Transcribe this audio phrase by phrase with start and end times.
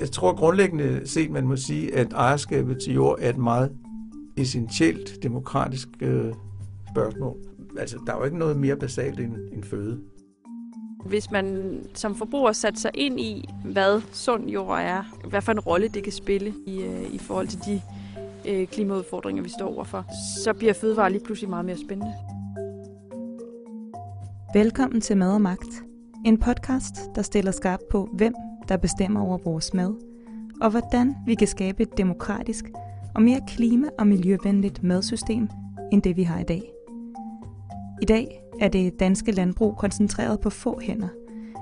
[0.00, 3.72] jeg, tror grundlæggende set, man må sige, at ejerskabet til jord er et meget
[4.36, 6.32] essentielt demokratisk øh,
[6.92, 7.36] spørgsmål.
[7.78, 10.00] Altså, der er jo ikke noget mere basalt end, end føde.
[11.06, 15.60] Hvis man som forbruger sætter sig ind i, hvad sund jord er, hvad for en
[15.60, 17.82] rolle det kan spille i, øh, i forhold til de
[18.48, 20.04] øh, klimaudfordringer, vi står overfor,
[20.44, 22.14] så bliver fødevare lige pludselig meget mere spændende.
[24.54, 25.82] Velkommen til Mad og Magt.
[26.26, 28.34] En podcast, der stiller skarpt på, hvem
[28.68, 29.94] der bestemmer over vores mad,
[30.60, 32.64] og hvordan vi kan skabe et demokratisk
[33.14, 35.48] og mere klima- og miljøvenligt madsystem,
[35.92, 36.72] end det vi har i dag.
[38.02, 41.08] I dag er det danske landbrug koncentreret på få hænder.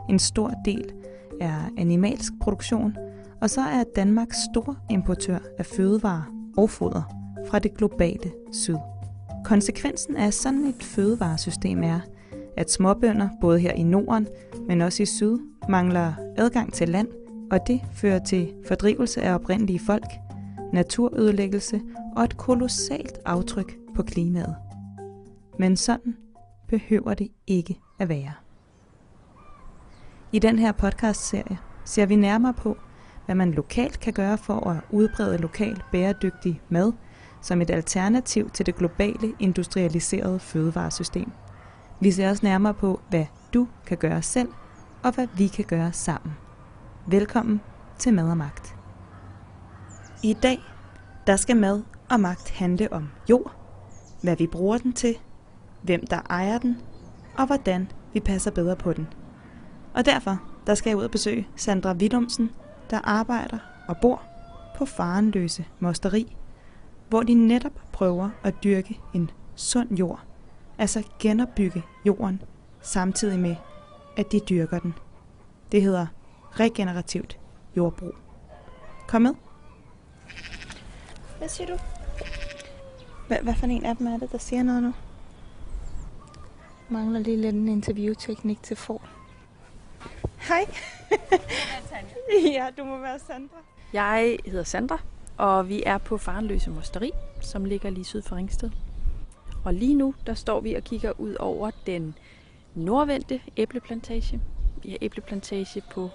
[0.08, 0.92] En stor del
[1.40, 2.96] er animalsk produktion,
[3.40, 7.02] og så er Danmark stor importør af fødevarer og foder
[7.48, 8.76] fra det globale syd.
[9.44, 12.00] Konsekvensen af sådan et fødevaresystem er,
[12.56, 14.26] at småbønder både her i Norden,
[14.68, 15.38] men også i syd,
[15.68, 17.08] mangler adgang til land,
[17.50, 20.06] og det fører til fordrivelse af oprindelige folk,
[20.72, 21.80] naturødelæggelse
[22.16, 24.56] og et kolossalt aftryk på klimaet.
[25.58, 26.16] Men sådan
[26.68, 28.32] behøver det ikke at være.
[30.32, 32.76] I den her podcast-serie ser vi nærmere på,
[33.26, 36.92] hvad man lokalt kan gøre for at udbrede lokal bæredygtig mad
[37.42, 41.30] som et alternativ til det globale industrialiserede fødevaresystem.
[42.00, 44.48] Vi ser også nærmere på, hvad du kan gøre selv,
[45.02, 46.34] og hvad vi kan gøre sammen.
[47.06, 47.60] Velkommen
[47.98, 48.76] til Mad og Magt.
[50.22, 50.62] I dag,
[51.26, 53.54] der skal mad og magt handle om jord,
[54.22, 55.18] hvad vi bruger den til,
[55.82, 56.76] hvem der ejer den,
[57.38, 59.06] og hvordan vi passer bedre på den.
[59.94, 62.50] Og derfor, der skal jeg ud og besøge Sandra Willumsen,
[62.90, 63.58] der arbejder
[63.88, 64.22] og bor
[64.78, 66.36] på Farenløse Mosteri,
[67.08, 70.25] hvor de netop prøver at dyrke en sund jord,
[70.78, 72.42] altså genopbygge jorden,
[72.80, 73.56] samtidig med,
[74.16, 74.94] at de dyrker den.
[75.72, 76.06] Det hedder
[76.52, 77.38] regenerativt
[77.76, 78.14] jordbrug.
[79.08, 79.34] Kom med.
[81.38, 81.78] Hvad siger du?
[83.26, 84.92] Hvad, hvad for en af dem er det, der siger noget nu?
[86.88, 89.02] Mangler lige lidt en interviewteknik til for.
[90.38, 90.66] Hej.
[92.56, 93.56] ja, du må være Sandra.
[93.92, 94.98] Jeg hedder Sandra,
[95.36, 97.10] og vi er på Farenløse Mosteri,
[97.40, 98.70] som ligger lige syd for Ringsted.
[99.66, 102.14] Og lige nu, der står vi og kigger ud over den
[102.74, 104.40] nordvendte æbleplantage.
[104.82, 106.10] Vi har æbleplantage på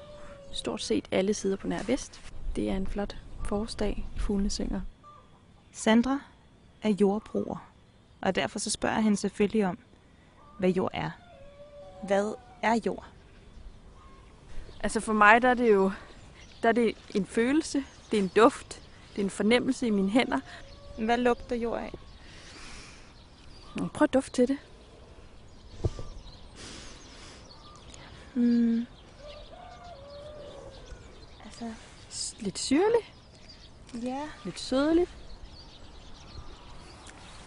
[0.51, 2.21] stort set alle sider på nær vest.
[2.55, 4.05] Det er en flot forårsdag.
[4.17, 4.81] Fuglene synger.
[5.71, 6.19] Sandra
[6.81, 7.71] er jordbruger,
[8.21, 9.77] og derfor så spørger jeg hende selvfølgelig om,
[10.59, 11.09] hvad jord er.
[12.07, 13.05] Hvad er jord?
[14.79, 15.91] Altså for mig, der er det jo
[16.63, 18.81] der er det en følelse, det er en duft,
[19.15, 20.39] det er en fornemmelse i mine hænder.
[20.97, 21.93] Hvad lugter jord af?
[23.75, 24.57] Prøv at dufte til det.
[28.33, 28.85] Hmm.
[31.45, 31.65] Altså,
[32.39, 33.13] Lidt syrligt,
[34.03, 34.19] ja.
[34.45, 35.09] lidt sødligt.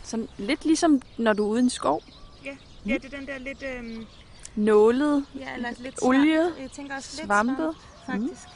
[0.03, 2.03] Sådan lidt ligesom når du er ude i en skov.
[2.45, 2.56] Ja,
[2.87, 3.62] ja det er den der lidt...
[3.77, 4.06] Øhm,
[4.56, 6.53] Nålet, ja, eller lidt Olie.
[6.61, 7.56] Jeg tænker også lidt svampet.
[7.56, 8.49] svamp, faktisk.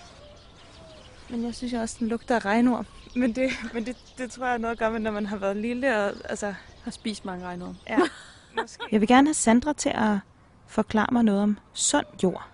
[1.29, 1.35] Mm.
[1.37, 2.87] Men jeg synes også, den lugter af regnorm.
[3.17, 5.37] Men det, men det, det tror jeg er noget at gøre med, når man har
[5.37, 5.97] været lille.
[5.99, 7.77] Og, altså, har spist mange regnorm.
[7.89, 7.99] ja,
[8.61, 8.85] måske.
[8.93, 10.19] Jeg vil gerne have Sandra til at
[10.67, 12.49] forklare mig noget om sund jord.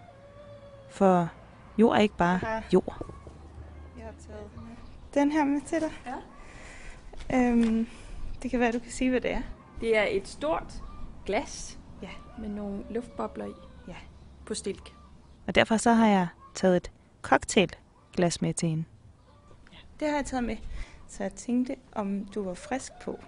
[0.90, 1.28] For
[1.78, 2.62] jord er ikke bare Ja.
[2.72, 3.06] jord.
[3.98, 4.50] Jeg har taget
[5.14, 5.90] den her med til dig.
[6.06, 6.14] Ja.
[7.36, 7.86] Øhm,
[8.42, 9.42] det kan være, du kan sige, hvad det er.
[9.80, 10.74] Det er et stort
[11.26, 12.08] glas Ja.
[12.38, 13.52] med nogle luftbobler i.
[13.88, 13.96] Ja.
[14.46, 14.94] På stilk.
[15.46, 16.90] Og derfor så har jeg taget et
[17.22, 18.84] cocktailglas med til hende.
[19.72, 19.76] Ja.
[20.00, 20.56] Det har jeg taget med.
[21.08, 23.18] Så jeg tænkte, om du var frisk på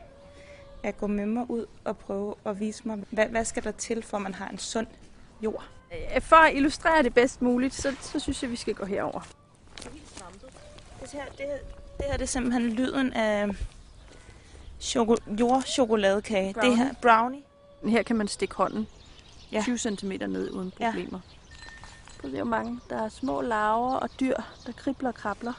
[0.87, 4.03] at gå med mig ud og prøve at vise mig, hvad, hvad skal der til,
[4.03, 4.87] for man har en sund
[5.43, 5.65] jord?
[6.15, 9.21] Øh, For at illustrere det bedst muligt, så, så synes jeg, vi skal gå herover.
[11.03, 11.57] Det her, det, her,
[11.97, 13.49] det her det er simpelthen lyden af
[14.81, 16.55] choko- jordchokoladekage.
[16.55, 16.71] Brownie.
[16.71, 17.43] Det her brownie.
[17.85, 18.87] Her kan man stikke hånden
[19.53, 19.61] Ja.
[19.63, 21.21] 20 cm ned uden problemer.
[22.23, 22.29] Ja.
[22.29, 22.81] Det er jo mange.
[22.91, 24.37] Der er små larver og dyr,
[24.67, 25.53] der kribler og krabler.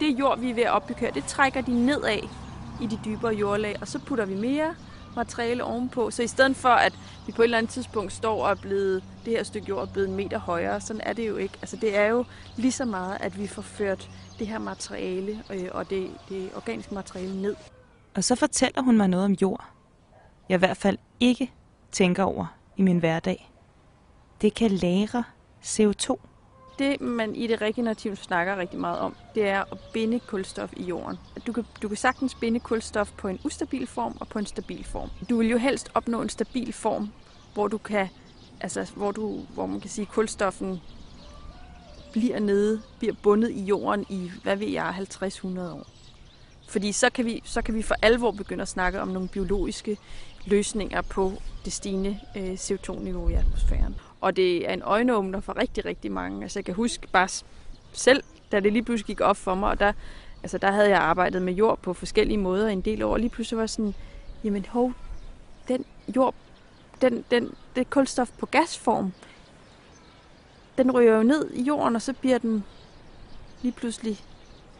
[0.00, 2.18] Det jord, vi er ved at opbygge her, det trækker de nedad
[2.82, 4.74] i de dybere jordlag, og så putter vi mere
[5.16, 6.10] materiale ovenpå.
[6.10, 6.92] Så i stedet for, at
[7.26, 9.92] vi på et eller andet tidspunkt står og er blevet, det her stykke jord er
[9.92, 11.54] blevet en meter højere, sådan er det jo ikke.
[11.62, 12.24] Altså det er jo
[12.56, 16.94] lige så meget, at vi får ført det her materiale øh, og det, det organiske
[16.94, 17.56] materiale ned.
[18.14, 19.64] Og så fortæller hun mig noget om jord.
[20.48, 21.52] Jeg i hvert fald ikke
[21.92, 22.46] tænker over
[22.76, 23.50] i min hverdag.
[24.40, 25.24] Det kan lære
[25.64, 26.16] CO2.
[26.78, 30.82] Det, man i det regenerative snakker rigtig meget om, det er at binde kulstof i
[30.82, 31.18] jorden.
[31.46, 34.84] Du kan, du kan sagtens binde kulstof på en ustabil form og på en stabil
[34.84, 35.10] form.
[35.30, 37.12] Du vil jo helst opnå en stabil form,
[37.54, 38.08] hvor du kan,
[38.60, 40.80] altså hvor, du, hvor man kan sige, at kulstoffen
[42.12, 45.86] bliver nede, bliver bundet i jorden i, hvad ved jeg, 50-100 år.
[46.68, 49.98] Fordi så kan, vi, så kan vi for alvor begynde at snakke om nogle biologiske
[50.46, 51.32] løsninger på
[51.64, 53.96] det stigende øh, CO2-niveau i atmosfæren.
[54.26, 56.42] Og det er en øjenåbner for rigtig, rigtig mange.
[56.42, 57.28] Altså jeg kan huske bare
[57.92, 59.92] selv, da det lige pludselig gik op for mig, og der,
[60.42, 63.16] altså der havde jeg arbejdet med jord på forskellige måder en del år.
[63.16, 63.94] Lige pludselig var sådan,
[64.44, 64.92] jamen hov,
[65.68, 65.84] den
[66.16, 66.34] jord,
[67.00, 69.12] den, den, det kulstof på gasform,
[70.78, 72.64] den ryger jo ned i jorden, og så bliver den
[73.62, 74.20] lige pludselig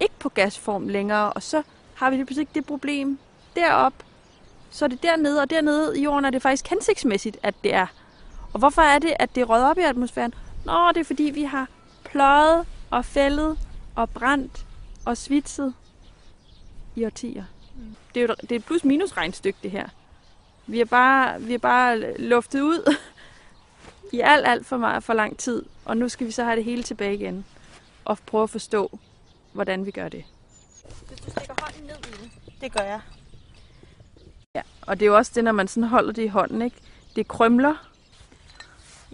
[0.00, 1.62] ikke på gasform længere, og så
[1.94, 3.18] har vi lige pludselig det problem
[3.56, 3.94] derop,
[4.70, 7.86] så er det dernede, og dernede i jorden er det faktisk hensigtsmæssigt, at det er.
[8.52, 10.34] Og hvorfor er det, at det er røget op i atmosfæren?
[10.64, 11.68] Nå, det er fordi, vi har
[12.04, 13.58] pløjet og fældet
[13.94, 14.66] og brændt
[15.04, 15.74] og svitset
[16.94, 17.44] i årtier.
[18.14, 19.88] Det er jo det er et plus-minus regnstykke, det her.
[20.66, 22.94] Vi er bare, vi er bare luftet ud
[24.12, 26.64] i alt, alt for, meget, for lang tid, og nu skal vi så have det
[26.64, 27.44] hele tilbage igen
[28.04, 28.98] og prøve at forstå,
[29.52, 30.24] hvordan vi gør det.
[31.08, 32.30] Hvis du stikker hånden ned i det.
[32.60, 33.00] Det gør jeg.
[34.54, 36.76] Ja, og det er jo også det, når man sådan holder det i hånden, ikke?
[37.16, 37.85] Det krømler.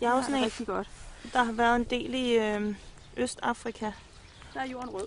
[0.02, 0.88] Jeg er også sådan en, rigtig godt.
[1.32, 2.74] der har været en del i øh,
[3.16, 3.90] Østafrika.
[4.54, 5.06] Der er jorden rød.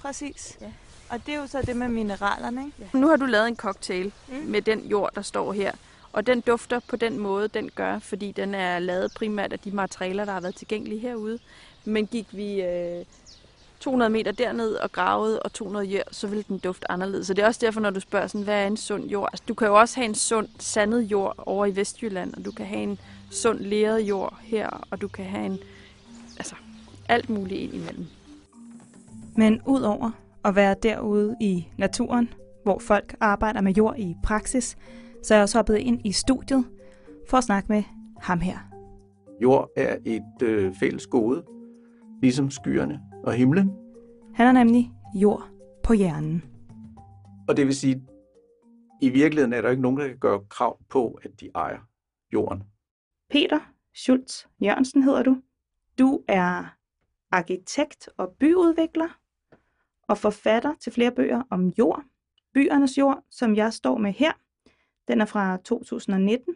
[0.00, 0.58] Præcis.
[0.60, 0.66] Ja.
[1.08, 2.76] Og det er jo så det med mineralerne, ikke?
[2.94, 2.98] Ja.
[2.98, 4.34] Nu har du lavet en cocktail Mm.
[4.34, 5.72] med den jord, der står her.
[6.12, 9.70] Og den dufter på den måde, den gør, fordi den er lavet primært af de
[9.70, 11.38] materialer, der har været tilgængelige herude.
[11.84, 13.04] Men gik vi øh,
[13.80, 17.26] 200 meter derned og gravede og 200 jør, så ville den dufte anderledes.
[17.26, 19.28] Så det er også derfor, når du spørger, sådan, hvad er en sund jord?
[19.32, 22.52] Altså, du kan jo også have en sund sandet jord over i Vestjylland, og du
[22.52, 22.98] kan have en
[23.30, 25.58] sund leret jord her, og du kan have en,
[26.38, 26.54] altså,
[27.08, 28.06] alt muligt ind imellem.
[29.36, 30.10] Men udover
[30.44, 32.28] at være derude i naturen,
[32.62, 34.76] hvor folk arbejder med jord i praksis,
[35.22, 36.64] så er jeg også hoppet ind i studiet
[37.28, 37.82] for at snakke med
[38.20, 38.58] ham her.
[39.42, 41.44] Jord er et øh, fælles gode,
[42.22, 43.72] ligesom skyerne og himlen.
[44.34, 45.48] Han er nemlig jord
[45.82, 46.44] på hjernen.
[47.48, 48.02] Og det vil sige,
[49.00, 51.78] i virkeligheden er der ikke nogen, der kan gøre krav på, at de ejer
[52.32, 52.62] jorden.
[53.34, 53.60] Peter
[53.94, 55.42] Schultz Jørgensen hedder du.
[55.98, 56.76] Du er
[57.30, 59.18] arkitekt og byudvikler
[60.08, 62.02] og forfatter til flere bøger om jord.
[62.52, 64.32] Byernes jord, som jeg står med her,
[65.08, 66.54] den er fra 2019.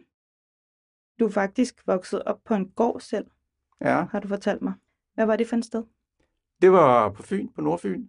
[1.19, 3.25] Du er faktisk vokset op på en gård selv,
[3.81, 4.73] Ja, har du fortalt mig.
[5.13, 5.83] Hvad var det for et sted?
[6.61, 8.07] det var på Fyn, på Nordfyn.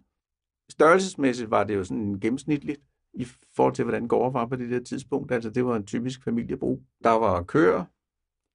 [0.69, 2.81] Størrelsesmæssigt var det jo sådan gennemsnitligt
[3.13, 3.25] i
[3.55, 5.31] forhold til, hvordan gårde var på det der tidspunkt.
[5.31, 6.81] Altså, det var en typisk familiebrug.
[7.03, 7.85] Der var køer,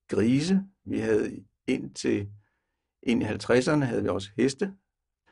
[0.08, 0.62] grise.
[0.84, 2.28] Vi havde indtil
[3.02, 4.72] ind i 50'erne havde vi også heste.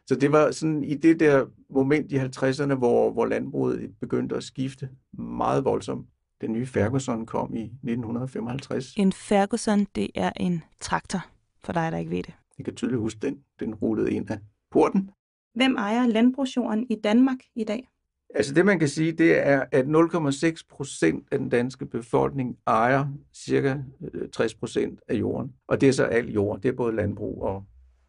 [0.06, 4.44] Så det var sådan i det der moment i 50'erne, hvor, hvor landbruget begyndte at
[4.44, 6.08] skifte meget voldsomt.
[6.40, 8.94] Den nye Ferguson kom i 1955.
[8.96, 11.26] En Ferguson, det er en traktor,
[11.64, 12.34] for dig, der ikke ved det.
[12.58, 13.38] Jeg kan tydeligt huske den.
[13.60, 14.38] Den rullede ind af
[14.70, 15.10] porten.
[15.54, 17.88] Hvem ejer landbrugsjorden i Danmark i dag?
[18.34, 23.06] Altså det, man kan sige, det er, at 0,6 procent af den danske befolkning ejer
[23.34, 23.76] cirka
[24.14, 25.52] øh, 60 procent af jorden.
[25.68, 26.60] Og det er så al jord.
[26.60, 27.64] Det er både landbrug og,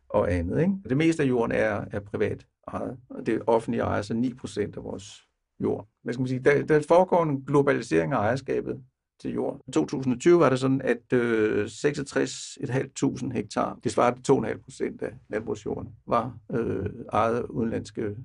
[0.09, 0.61] og andet.
[0.61, 0.73] Ikke?
[0.89, 4.77] Det meste af jorden er, er privat ejet, og det offentlige ejer så 9 procent
[4.77, 5.23] af vores
[5.59, 5.87] jord.
[6.03, 6.39] Hvad skal man sige?
[6.39, 8.83] Der, der foregår en globalisering af ejerskabet
[9.21, 9.61] til jord.
[9.67, 15.13] I 2020 var det sådan, at øh, 66.500 hektar, det svarer til 2,5 procent af
[15.29, 18.15] landbrugsjorden, var øh, ejet af udenlandske,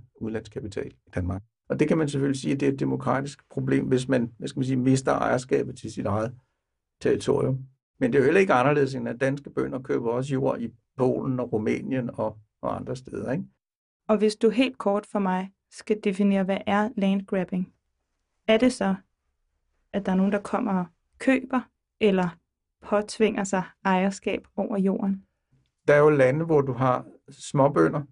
[0.52, 1.42] kapital i Danmark.
[1.70, 4.48] Og det kan man selvfølgelig sige, at det er et demokratisk problem, hvis man, hvad
[4.48, 6.34] skal man sige, mister ejerskabet til sit eget
[7.00, 7.58] territorium.
[7.98, 10.70] Men det er jo heller ikke anderledes, end at danske bønder køber også jord i
[10.96, 13.32] Polen og Rumænien og, og andre steder.
[13.32, 13.44] Ikke?
[14.08, 17.72] Og hvis du helt kort for mig skal definere, hvad er landgrabbing,
[18.48, 18.94] er det så,
[19.92, 20.86] at der er nogen, der kommer og
[21.18, 21.60] køber
[22.00, 22.28] eller
[22.82, 25.24] påtvinger sig ejerskab over jorden?
[25.88, 28.02] Der er jo lande, hvor du har småbønder,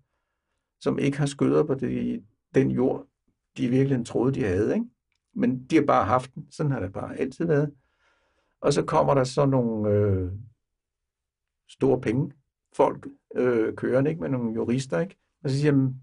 [0.80, 2.24] som ikke har skøder på det,
[2.54, 3.06] den jord,
[3.56, 4.74] de i virkeligheden troede, de havde.
[4.74, 4.86] Ikke?
[5.34, 6.46] Men de har bare haft den.
[6.50, 7.70] Sådan har det bare altid været.
[8.60, 10.32] Og så kommer der så nogle øh,
[11.68, 12.32] store penge,
[12.76, 14.20] folk øh, kørende ikke?
[14.20, 15.16] med nogle jurister, ikke?
[15.44, 15.94] og så siger de,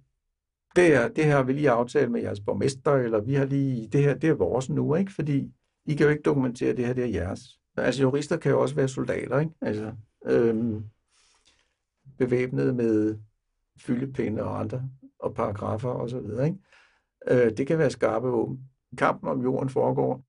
[0.75, 3.87] det her, det her har vi lige aftalt med jeres borgmester, eller vi har lige,
[3.87, 5.13] det her, det er vores nu, ikke?
[5.13, 5.53] fordi
[5.85, 7.59] I kan jo ikke dokumentere, at det her, det er jeres.
[7.77, 9.51] Altså jurister kan jo også være soldater, ikke?
[9.61, 9.93] Altså,
[10.25, 10.83] øhm,
[12.17, 13.17] bevæbnet med
[13.77, 16.59] fyldepinde og andre, og paragrafer og så videre, ikke?
[17.27, 18.59] Øh, det kan være skarpe våben.
[18.97, 20.23] Kampen om jorden foregår.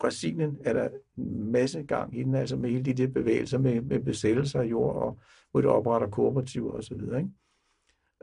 [0.00, 3.80] Brasilien er der en masse gang i den, altså med hele de der bevægelser med,
[3.80, 5.18] med besættelser af jord, og
[5.50, 7.30] hvor de opretter kooperativer og så videre, ikke?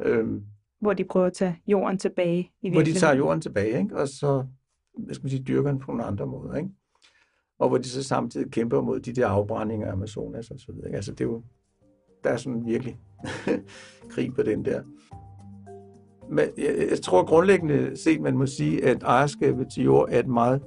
[0.01, 0.43] Øhm,
[0.81, 3.97] Hvor de prøver at tage jorden tilbage i hvor de tager jorden tilbage, ikke?
[3.97, 4.45] og så
[4.97, 6.55] hvad skal man sige, dyrker den på nogle andre måder.
[6.55, 6.69] Ikke?
[7.59, 10.87] Og hvor de så samtidig kæmper mod de der afbrændinger af Amazonas og så videre.
[10.87, 10.95] ikke?
[10.95, 11.43] Altså det er jo,
[12.23, 12.99] der er sådan virkelig
[14.11, 14.83] krig på den der.
[16.29, 20.27] Men jeg, jeg tror grundlæggende set, man må sige, at ejerskabet til jord er et
[20.27, 20.61] meget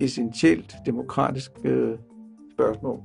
[0.00, 1.94] essentielt demokratisk øh,
[2.54, 3.00] spørgsmål.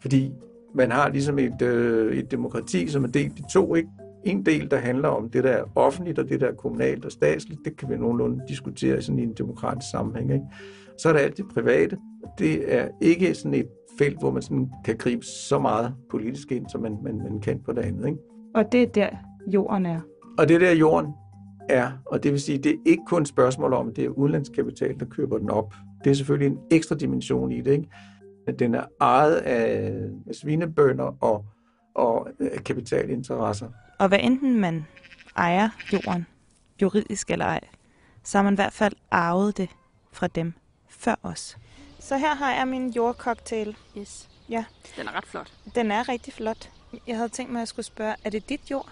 [0.00, 0.32] Fordi
[0.74, 3.74] man har ligesom et, øh, et demokrati, som er delt i to.
[3.74, 3.88] Ikke?
[4.24, 7.12] En del, der handler om det, der er offentligt, og det, der er kommunalt og
[7.12, 7.60] statsligt.
[7.64, 10.32] Det kan vi nogenlunde diskutere sådan i en demokratisk sammenhæng.
[10.32, 10.44] Ikke?
[10.98, 11.96] Så er der alt det private.
[12.38, 13.68] Det er ikke sådan et
[13.98, 17.60] felt, hvor man sådan kan gribe så meget politisk ind, som man, man, man kan
[17.66, 18.06] på det andet.
[18.06, 18.18] Ikke?
[18.54, 19.08] Og det er der,
[19.46, 20.00] jorden er.
[20.38, 21.12] Og det der jorden
[21.72, 24.08] er, og det vil sige, det er ikke kun et spørgsmål om, at det er
[24.08, 25.74] udenlandskapital, der køber den op.
[26.04, 27.88] Det er selvfølgelig en ekstra dimension i det, ikke?
[28.46, 29.92] At den er ejet af,
[30.28, 31.44] af svinebønder og,
[31.94, 32.28] og
[32.64, 33.68] kapitalinteresser.
[33.98, 34.86] Og hvad enten man
[35.36, 36.26] ejer jorden,
[36.82, 37.60] juridisk eller ej,
[38.22, 39.68] så har man i hvert fald arvet det
[40.12, 40.52] fra dem
[40.88, 41.58] før os.
[41.98, 43.76] Så her har jeg min jordcocktail.
[43.98, 44.28] Yes.
[44.48, 44.64] Ja.
[44.96, 45.52] Den er ret flot.
[45.74, 46.70] Den er rigtig flot.
[47.06, 48.88] Jeg havde tænkt mig, at jeg skulle spørge, er det dit jord?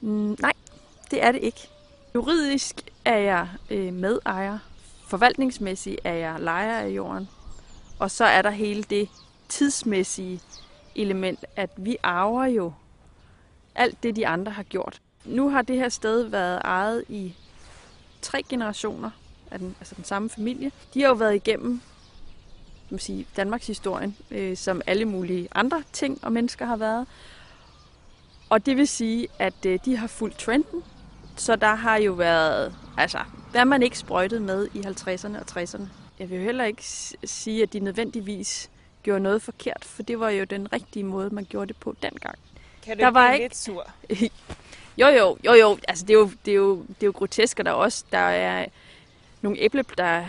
[0.00, 0.52] Mm, nej,
[1.10, 1.68] det er det ikke.
[2.14, 4.58] Juridisk er jeg øh, medejer.
[5.06, 7.28] Forvaltningsmæssigt er jeg lejer af jorden.
[7.98, 9.08] Og så er der hele det
[9.48, 10.40] tidsmæssige
[10.94, 12.72] element, at vi arver jo
[13.74, 15.00] alt det, de andre har gjort.
[15.24, 17.34] Nu har det her sted været ejet i
[18.22, 19.10] tre generationer
[19.50, 20.70] af den, altså den samme familie.
[20.94, 21.80] De har jo været igennem
[22.90, 27.06] man sige, Danmarks historien, øh, som alle mulige andre ting og mennesker har været.
[28.50, 30.82] Og det vil sige, at øh, de har fulgt trenden.
[31.36, 33.18] Så der har jo været, altså,
[33.52, 35.82] der er man ikke sprøjtet med i 50'erne og 60'erne.
[36.18, 36.82] Jeg vil jo heller ikke
[37.24, 38.70] sige, at de nødvendigvis
[39.02, 42.38] gjorde noget forkert, for det var jo den rigtige måde, man gjorde det på dengang.
[42.82, 43.90] Kan du der var ikke lidt sur?
[45.00, 45.78] jo, jo, jo, jo.
[45.88, 48.04] Altså, det er jo, det er jo, det er jo grotesk, og der er også
[48.12, 48.66] der er
[49.42, 50.24] nogle æble, der,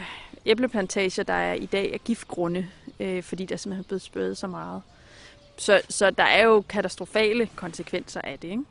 [0.46, 2.68] æbleplantager, der er i dag er giftgrunde,
[3.00, 4.82] øh, fordi der simpelthen er blevet spøget så meget.
[5.58, 8.64] Så, så der er jo katastrofale konsekvenser af det, ikke?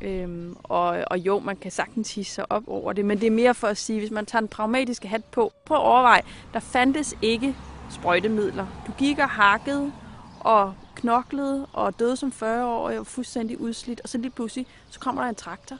[0.00, 3.30] Øhm, og, og jo, man kan sagtens hisse sig op over det, men det er
[3.30, 6.60] mere for at sige, hvis man tager den pragmatiske hat på, prøv at overveje, der
[6.60, 7.56] fandtes ikke
[7.90, 8.66] sprøjtemidler.
[8.86, 9.92] Du gik og hakkede
[10.40, 15.00] og knoklede og døde som 40 år og fuldstændig udslidt, og så lige pludselig, så
[15.00, 15.76] kommer der en traktor,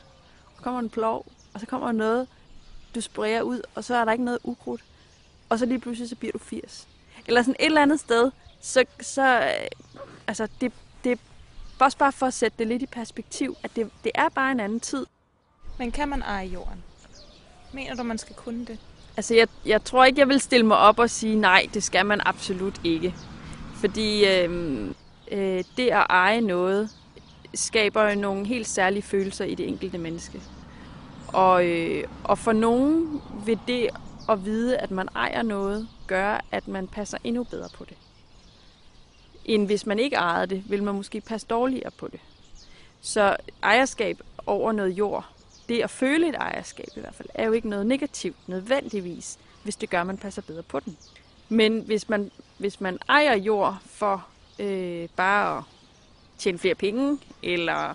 [0.55, 2.27] så kommer en plov, og så kommer der noget,
[2.95, 4.83] du sprayer ud, og så er der ikke noget ukrudt,
[5.49, 6.87] og så lige pludselig, så bliver du 80.
[7.27, 9.67] Eller sådan et eller andet sted, så, så øh,
[10.27, 10.71] altså det,
[11.03, 11.19] det
[11.85, 14.59] også bare for at sætte det lidt i perspektiv, at det, det er bare en
[14.59, 15.05] anden tid.
[15.79, 16.83] Men kan man eje jorden?
[17.73, 18.77] Mener du, man skal kunne det?
[19.17, 22.05] Altså, jeg, jeg tror ikke, jeg vil stille mig op og sige, nej, det skal
[22.05, 23.15] man absolut ikke.
[23.75, 24.85] Fordi øh,
[25.31, 26.89] øh, det at eje noget,
[27.53, 30.41] skaber jo nogle helt særlige følelser i det enkelte menneske.
[31.27, 33.89] Og, øh, og for nogen vil det
[34.29, 37.97] at vide, at man ejer noget, gør, at man passer endnu bedre på det.
[39.45, 42.19] End hvis man ikke ejede det, vil man måske passe dårligere på det.
[43.01, 45.25] Så ejerskab over noget jord,
[45.69, 49.75] det at føle et ejerskab i hvert fald, er jo ikke noget negativt nødvendigvis, hvis
[49.75, 50.97] det gør, at man passer bedre på den.
[51.49, 54.25] Men hvis man, hvis man ejer jord for
[54.59, 55.63] øh, bare at
[56.37, 57.93] tjene flere penge, eller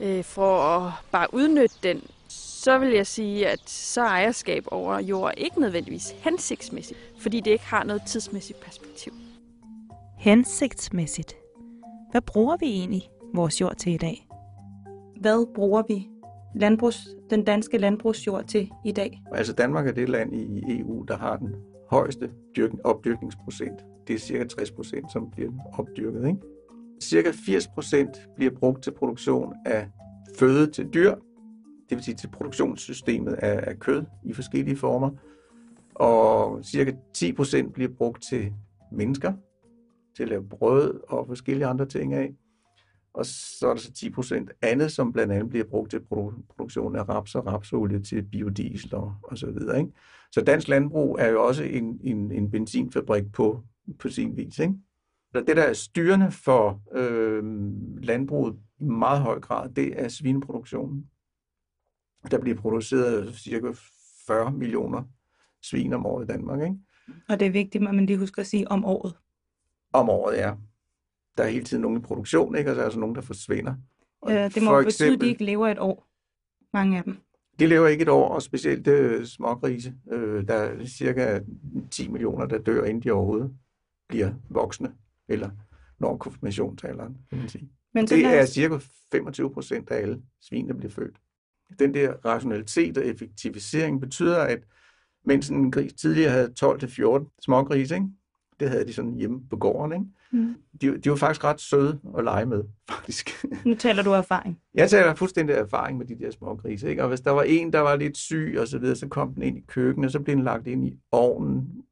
[0.00, 4.98] øh, for at bare udnytte den, så vil jeg sige, at så er ejerskab over
[4.98, 9.12] jord ikke nødvendigvis hensigtsmæssigt, fordi det ikke har noget tidsmæssigt perspektiv.
[10.18, 11.36] Hensigtsmæssigt.
[12.10, 13.02] Hvad bruger vi egentlig
[13.34, 14.28] vores jord til i dag?
[15.20, 16.08] Hvad bruger vi
[16.54, 19.22] landbrugs, den danske landbrugsjord til i dag?
[19.32, 21.54] Altså Danmark er det land i EU, der har den
[21.90, 22.30] højeste
[22.84, 23.84] opdyrkningsprocent.
[24.08, 26.26] Det er cirka 60 procent, som bliver opdyrket.
[26.26, 26.40] Ikke?
[27.02, 29.88] Cirka 80 procent bliver brugt til produktion af
[30.38, 31.14] føde til dyr,
[31.88, 35.10] det vil sige til produktionssystemet af, af kød i forskellige former.
[35.94, 38.52] Og cirka 10 procent bliver brugt til
[38.92, 39.32] mennesker,
[40.18, 42.34] til at lave brød og forskellige andre ting af.
[43.12, 46.00] Og så er der så 10 procent andet, som blandt andet bliver brugt til
[46.48, 49.78] produktion af raps og rapsolie til biodiesel og, og så videre.
[49.78, 49.92] Ikke?
[50.32, 53.62] Så dansk landbrug er jo også en, en, en benzinfabrik på,
[53.98, 54.58] på sin vis.
[54.58, 54.74] Ikke?
[55.34, 57.42] Så det, der er styrende for øh,
[58.02, 61.06] landbruget i meget høj grad, det er svineproduktionen.
[62.30, 63.72] Der bliver produceret cirka
[64.26, 65.02] 40 millioner
[65.62, 66.62] svin om året i Danmark.
[66.62, 66.76] Ikke?
[67.28, 69.14] Og det er vigtigt, at man lige husker at sige om året.
[69.92, 70.54] Om året, ja.
[71.36, 72.70] Der er hele tiden nogen i produktion, ikke?
[72.70, 73.74] og så er der altså nogen, der forsvinder.
[74.22, 76.08] Og ja, det må for betyde, at de ikke lever et år,
[76.72, 77.16] mange af dem.
[77.58, 79.94] De lever ikke et år, og specielt øh, smågrise.
[80.12, 81.40] Øh, der er cirka
[81.90, 83.56] 10 millioner, der dør, inden de overhovedet
[84.08, 84.92] bliver voksne,
[85.28, 85.50] eller
[85.98, 87.70] når konfirmationsalderen, kan man sige.
[87.94, 88.78] Men det er cirka
[89.12, 91.18] 25 procent af alle svin, der bliver født.
[91.78, 94.58] Den der rationalitet og effektivisering betyder, at
[95.24, 98.06] mens en gris tidligere havde 12-14 smågrise, ikke?
[98.60, 99.92] Det havde de sådan hjemme på gården.
[99.92, 100.06] Ikke?
[100.44, 100.54] Mm.
[100.80, 103.44] De, de var faktisk ret søde at lege med, faktisk.
[103.64, 104.60] Nu taler du erfaring.
[104.74, 106.90] Jeg taler fuldstændig erfaring med de der små grise.
[106.90, 107.02] Ikke?
[107.02, 109.42] Og hvis der var en, der var lidt syg og så videre, så kom den
[109.42, 111.84] ind i køkkenet, og så blev den lagt ind i ovnen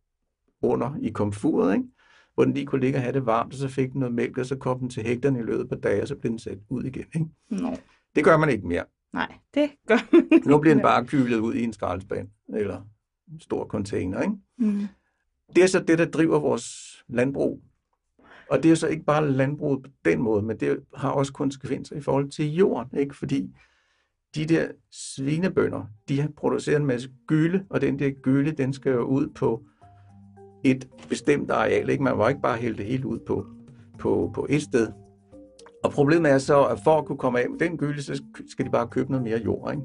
[0.62, 1.86] under i komfuret, ikke?
[2.34, 4.38] hvor den lige kunne ligge og have det varmt, og så fik den noget mælk,
[4.38, 6.58] og så kom den til hægterne i løbet af dage, og så blev den sat
[6.68, 7.04] ud igen.
[7.14, 7.26] Ikke?
[7.50, 7.76] Nå.
[8.16, 8.84] Det gør man ikke mere.
[9.12, 10.48] Nej, det gør man ikke.
[10.48, 12.80] Nu bliver den bare kylet ud i en skraldespand, eller
[13.32, 14.22] en stor container.
[14.22, 14.34] Ikke?
[14.58, 14.80] Mm.
[15.54, 17.62] Det er så det, der driver vores landbrug.
[18.50, 21.96] Og det er så ikke bare landbruget på den måde, men det har også konsekvenser
[21.96, 23.16] i forhold til jorden, ikke?
[23.16, 23.50] fordi
[24.34, 28.92] de der svinebønder, de har produceret en masse gylde, og den der gylde, den skal
[28.92, 29.62] jo ud på
[30.64, 31.90] et bestemt areal.
[31.90, 32.02] Ikke?
[32.02, 33.46] Man var ikke bare hælde det hele ud på,
[33.98, 34.88] på, på et sted.
[35.84, 38.64] Og problemet er så, at for at kunne komme af med den gylde, så skal
[38.64, 39.70] de bare købe noget mere jord.
[39.72, 39.82] Ikke?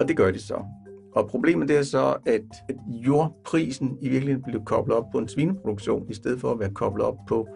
[0.00, 0.64] Og det gør de så.
[1.14, 2.42] Og problemet det er så, at,
[2.86, 7.06] jordprisen i virkeligheden bliver koblet op på en svineproduktion, i stedet for at være koblet
[7.06, 7.48] op på,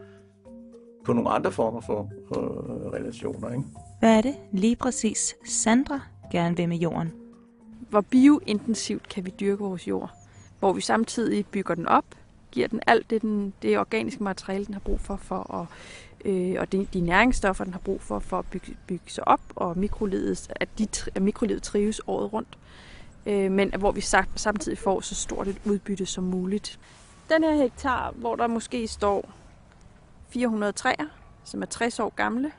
[1.04, 3.50] på nogle andre former for øh, relationer.
[3.50, 3.64] Ikke?
[4.00, 6.00] Hvad er det lige præcis Sandra
[6.32, 7.12] gerne vil med jorden?
[7.90, 10.10] Hvor biointensivt kan vi dyrke vores jord?
[10.58, 12.04] Hvor vi samtidig bygger den op,
[12.52, 15.66] giver den alt det, den, det organiske materiale, den har brug for, for at,
[16.24, 19.40] øh, og de, de næringsstoffer, den har brug for, for at bygge, bygge sig op,
[19.56, 22.58] og mikrolivet, at, de, at mikrolivet trives året rundt.
[23.28, 24.00] Øh, men hvor vi
[24.36, 26.80] samtidig får så stort et udbytte som muligt.
[27.28, 29.30] Den her hektar, hvor der måske står
[30.28, 31.06] 400 træer,
[31.44, 32.52] som er 60 år gamle,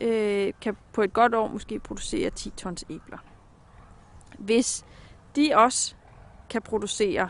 [0.00, 3.18] øh, kan på et godt år måske producere 10 tons æbler.
[4.38, 4.84] Hvis
[5.36, 5.94] de også
[6.50, 7.28] kan producere,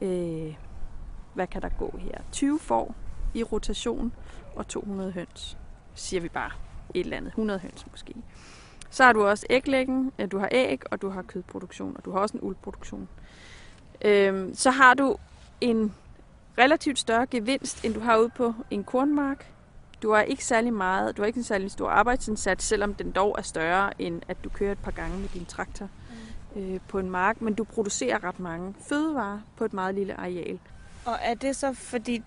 [0.00, 0.54] øh,
[1.34, 2.94] hvad kan der gå her, 20 får
[3.34, 4.12] i rotation
[4.56, 5.58] og 200 høns,
[5.94, 6.50] siger vi bare
[6.94, 8.14] et eller andet, 100 høns måske.
[8.96, 12.18] Så har du også æglæggen, du har æg, og du har kødproduktion, og du har
[12.18, 13.08] også en uldproduktion.
[14.04, 15.16] Øhm, så har du
[15.60, 15.94] en
[16.58, 19.52] relativt større gevinst, end du har ude på en kornmark.
[20.02, 23.34] Du har ikke særlig meget, du har ikke en særlig stor arbejdsindsats, selvom den dog
[23.38, 25.88] er større, end at du kører et par gange med din traktor
[26.54, 26.60] mm.
[26.60, 30.58] øh, på en mark, men du producerer ret mange fødevarer på et meget lille areal.
[31.04, 32.22] Og er det så fordi,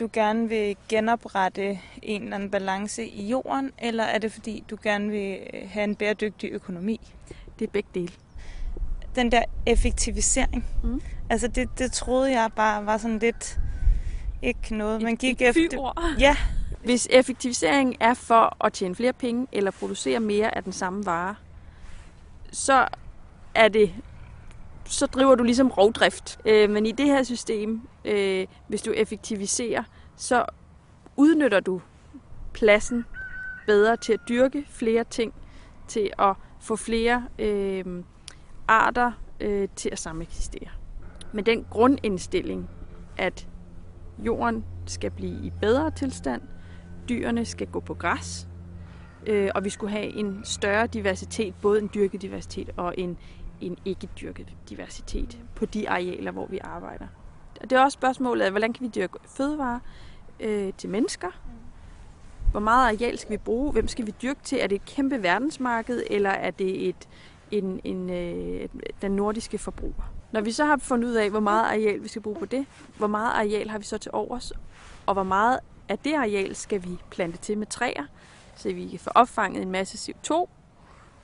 [0.00, 4.76] du gerne vil genoprette en eller anden balance i jorden, eller er det fordi, du
[4.82, 7.00] gerne vil have en bæredygtig økonomi?
[7.58, 8.12] Det er begge dele.
[9.14, 11.02] Den der effektivisering, mm.
[11.30, 13.58] altså det, det troede jeg bare var sådan lidt
[14.42, 16.14] ikke noget, man gik et, et efter.
[16.18, 16.36] Ja.
[16.84, 21.34] Hvis effektivisering er for at tjene flere penge eller producere mere af den samme vare,
[22.52, 22.88] så
[23.54, 23.94] er det
[24.90, 26.38] så driver du ligesom rovdrift.
[26.44, 29.82] Øh, men i det her system, øh, hvis du effektiviserer,
[30.16, 30.44] så
[31.16, 31.80] udnytter du
[32.52, 33.04] pladsen
[33.66, 35.34] bedre til at dyrke flere ting,
[35.88, 37.84] til at få flere øh,
[38.68, 40.68] arter øh, til at sameksistere.
[41.32, 42.70] Men den grundindstilling,
[43.18, 43.48] at
[44.18, 46.42] jorden skal blive i bedre tilstand,
[47.08, 48.48] dyrene skal gå på græs,
[49.26, 53.18] øh, og vi skulle have en større diversitet, både en dyrkediversitet og en,
[53.60, 57.06] en ikke-dyrket diversitet på de arealer, hvor vi arbejder.
[57.60, 59.80] Og det er også spørgsmålet af, hvordan kan vi dyrke fødevarer
[60.40, 61.28] øh, til mennesker?
[62.50, 63.72] Hvor meget areal skal vi bruge?
[63.72, 64.58] Hvem skal vi dyrke til?
[64.60, 67.08] Er det et kæmpe verdensmarked, eller er det et,
[67.50, 68.68] en, en, øh,
[69.02, 70.12] den nordiske forbruger?
[70.32, 72.66] Når vi så har fundet ud af, hvor meget areal vi skal bruge på det,
[72.98, 74.52] hvor meget areal har vi så til overs,
[75.06, 78.04] og hvor meget af det areal skal vi plante til med træer,
[78.56, 80.48] så vi kan få opfanget en masse CO2,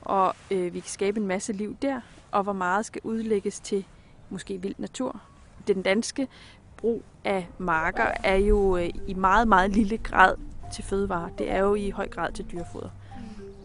[0.01, 3.85] og øh, vi kan skabe en masse liv der, og hvor meget skal udlægges til
[4.31, 5.21] måske vild natur.
[5.67, 6.29] Den danske
[6.77, 10.35] brug af marker er jo øh, i meget, meget lille grad
[10.73, 11.31] til fødevare.
[11.39, 12.91] Det er jo i høj grad til dyrefoder.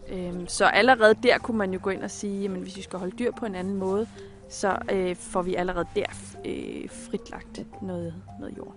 [0.08, 2.98] Øhm, så allerede der kunne man jo gå ind og sige, at hvis vi skal
[2.98, 4.06] holde dyr på en anden måde,
[4.48, 6.06] så øh, får vi allerede der
[6.44, 8.74] øh, fritlagt noget, noget jord.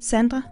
[0.00, 0.42] Sandra,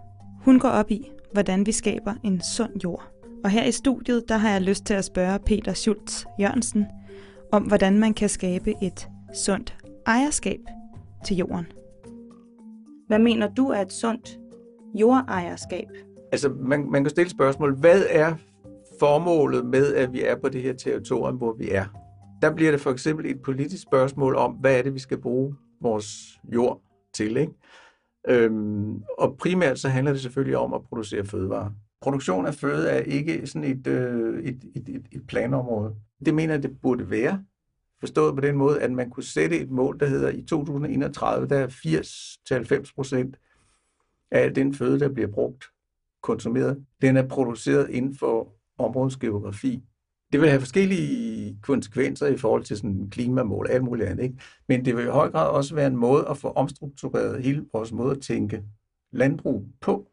[0.40, 3.02] hun går op i, hvordan vi skaber en sund jord.
[3.44, 6.86] Og her i studiet, der har jeg lyst til at spørge Peter Schultz Jørgensen,
[7.54, 10.60] om hvordan man kan skabe et sundt ejerskab
[11.26, 11.66] til jorden.
[13.06, 14.38] Hvad mener du er et sundt
[14.94, 15.88] jordejerskab?
[16.32, 18.34] Altså, man, man kan stille spørgsmål, hvad er
[19.00, 21.84] formålet med, at vi er på det her territorium, hvor vi er?
[22.42, 25.54] Der bliver det for eksempel et politisk spørgsmål om, hvad er det, vi skal bruge
[25.82, 26.80] vores jord
[27.14, 27.52] til, ikke?
[28.28, 31.70] Øhm, og primært så handler det selvfølgelig om at producere fødevarer.
[32.04, 35.94] Produktion af føde er ikke sådan et, øh, et, et, et, et planområde.
[36.24, 37.44] Det mener jeg, det burde være.
[38.00, 41.58] Forstået på den måde, at man kunne sætte et mål, der hedder i 2031, der
[41.58, 41.66] er
[42.86, 43.36] 80-90 procent
[44.30, 45.64] af al den føde, der bliver brugt,
[46.22, 49.82] konsumeret, den er produceret inden for områdets geografi.
[50.32, 54.24] Det vil have forskellige konsekvenser i forhold til sådan klimamål og alt muligt andet.
[54.24, 54.36] Ikke?
[54.68, 57.92] Men det vil i høj grad også være en måde at få omstruktureret hele vores
[57.92, 58.62] måde at tænke
[59.12, 60.10] landbrug på.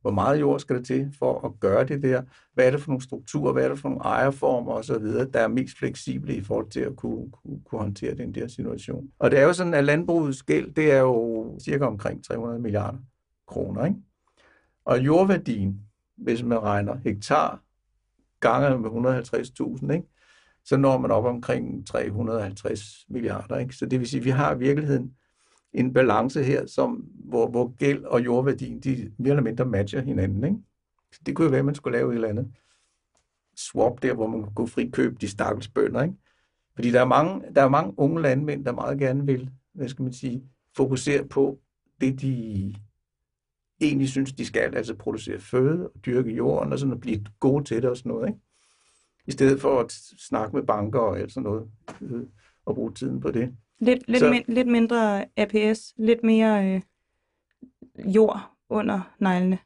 [0.00, 2.22] Hvor meget jord skal der til for at gøre det der?
[2.54, 3.52] Hvad er det for nogle strukturer?
[3.52, 6.96] Hvad er det for nogle ejerformer osv., der er mest fleksible i forhold til at
[6.96, 9.08] kunne, kunne, kunne håndtere den der situation?
[9.18, 12.98] Og det er jo sådan, at landbrugets gæld, det er jo cirka omkring 300 milliarder
[13.46, 13.84] kroner.
[13.84, 13.96] Ikke?
[14.84, 15.80] Og jordværdien,
[16.16, 17.62] hvis man regner hektar
[18.40, 20.06] gange med 150.000, ikke?
[20.64, 23.58] så når man op omkring 350 milliarder.
[23.58, 23.76] Ikke?
[23.76, 25.14] Så det vil sige, at vi har i virkeligheden
[25.72, 30.44] en balance her, som, hvor, hvor gæld og jordværdien, de mere eller mindre matcher hinanden.
[30.44, 30.56] Ikke?
[31.12, 32.52] Så det kunne jo være, at man skulle lave et eller andet
[33.56, 36.02] swap der, hvor man kunne frikøbe de stakkels bønder.
[36.02, 36.14] Ikke?
[36.74, 40.02] Fordi der er, mange, der er mange unge landmænd, der meget gerne vil, hvad skal
[40.02, 40.44] man sige,
[40.76, 41.58] fokusere på
[42.00, 42.74] det, de
[43.80, 47.64] egentlig synes, de skal, altså producere føde og dyrke jorden og sådan at blive gode
[47.64, 48.28] til det og sådan noget.
[48.28, 48.40] Ikke?
[49.26, 52.22] I stedet for at snakke med banker og alt sådan noget øh,
[52.64, 53.56] og bruge tiden på det.
[53.80, 56.80] Lidt, lidt, så, min, lidt mindre APS, lidt mere øh,
[58.14, 59.58] jord under neglene.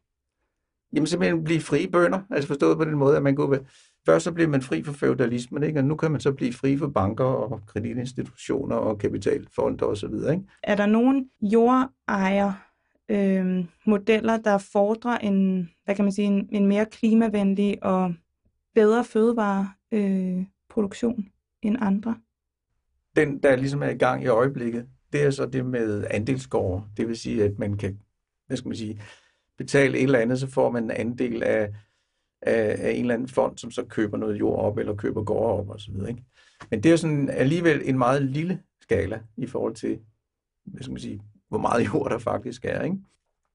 [0.92, 3.58] Jamen simpelthen blive frie bønder, altså forstået på den måde, at man går ved,
[4.06, 5.80] først så bliver man fri for feudalismen, ikke?
[5.80, 10.14] og nu kan man så blive fri for banker og kreditinstitutioner og kapitalfonder osv.
[10.14, 10.42] Ikke?
[10.62, 12.52] Er der nogen jordejer
[13.08, 18.14] øh, modeller, der fordrer en, hvad kan man sige, en, en mere klimavenlig og
[18.74, 21.24] bedre fødevareproduktion øh,
[21.62, 22.16] end andre?
[23.16, 26.84] Den, der ligesom er i gang i øjeblikket, det er så det med andelsgårde.
[26.96, 27.98] Det vil sige, at man kan,
[28.46, 29.00] hvad skal man sige,
[29.58, 31.72] betale et eller andet, så får man en andel af,
[32.42, 35.60] af, af en eller anden fond, som så køber noget jord op, eller køber gårde
[35.60, 35.94] op osv.
[36.08, 36.24] Ikke?
[36.70, 39.98] Men det er sådan alligevel en meget lille skala i forhold til,
[40.64, 42.82] hvad skal man sige, hvor meget jord der faktisk er.
[42.82, 42.96] Ikke?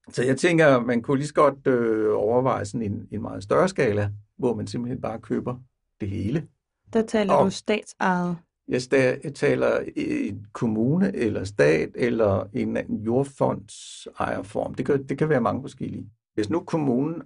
[0.08, 3.68] Så jeg tænker, man kunne lige så godt øh, overveje sådan en, en meget større
[3.68, 5.56] skala, hvor man simpelthen bare køber
[6.00, 6.46] det hele.
[6.92, 8.36] Der taler og, du statsejet?
[8.70, 14.74] Jeg, taler en kommune eller stat eller en anden jordfonds ejerform.
[14.74, 16.10] Det kan, det kan være mange forskellige.
[16.34, 17.22] Hvis nu kommunen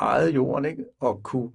[0.00, 1.50] ejede jorden ikke, og kunne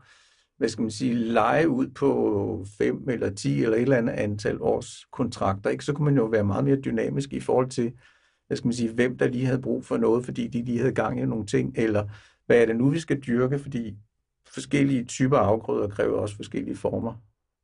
[0.57, 4.61] hvad skal man sige, lege ud på 5 eller 10 eller et eller andet antal
[4.61, 7.93] års kontrakter, ikke, så kunne man jo være meget mere dynamisk i forhold til,
[8.47, 10.93] hvad skal man sige, hvem der lige havde brug for noget, fordi de lige havde
[10.93, 12.07] gang i nogle ting, eller
[12.45, 13.97] hvad er det nu, vi skal dyrke, fordi
[14.47, 17.13] forskellige typer afgrøder kræver også forskellige former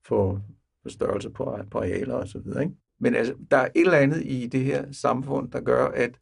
[0.07, 0.41] for,
[0.83, 2.63] for størrelse på, på arealer og så videre.
[2.63, 2.75] Ikke?
[2.99, 6.19] Men altså, der er et eller andet i det her samfund, der gør, at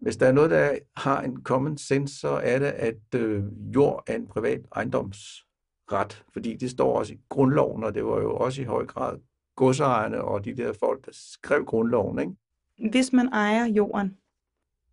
[0.00, 3.44] hvis der er noget, der har en common sense, så er det, at øh,
[3.74, 8.36] jord er en privat ejendomsret, fordi det står også i grundloven, og det var jo
[8.36, 9.18] også i høj grad
[9.56, 12.18] godsejerne og de der folk, der skrev grundloven.
[12.18, 12.32] Ikke?
[12.78, 14.16] hvis man ejer jorden,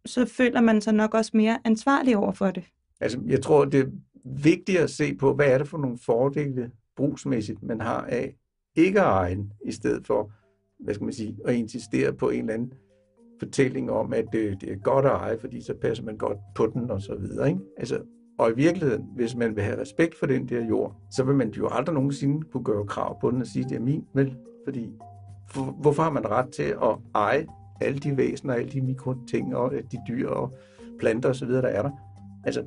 [0.06, 2.63] så føler man sig nok også mere ansvarlig over for det.
[2.99, 3.91] Altså, jeg tror, det er
[4.25, 8.36] vigtigt at se på, hvad er det for nogle fordele brugsmæssigt, man har af
[8.75, 10.31] ikke er egen, i stedet for,
[10.79, 12.73] hvad skal man sige, at insistere på en eller anden
[13.39, 16.67] fortælling om, at det, det er godt at eje, fordi så passer man godt på
[16.67, 17.47] den og så videre.
[17.47, 17.60] Ikke?
[17.77, 18.01] Altså,
[18.39, 21.49] og i virkeligheden, hvis man vil have respekt for den der jord, så vil man
[21.49, 24.36] jo aldrig nogensinde kunne gøre krav på den og sige, at det er min, vel?
[24.65, 24.93] Fordi
[25.49, 27.47] for, hvorfor har man ret til at eje
[27.81, 30.53] alle de væsener, alle de mikroting og øh, de dyr og
[30.99, 31.91] planter osv., der er der.
[32.43, 32.63] Altså,